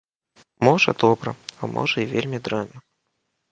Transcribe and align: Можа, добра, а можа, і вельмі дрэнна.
Можа, 0.67 0.95
добра, 1.03 1.29
а 1.61 1.71
можа, 1.75 1.97
і 2.07 2.09
вельмі 2.17 2.43
дрэнна. 2.51 2.77